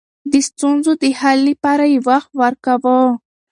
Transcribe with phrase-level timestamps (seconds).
[0.31, 2.99] د ستونزو د حل لپاره يې وخت ورکاوه.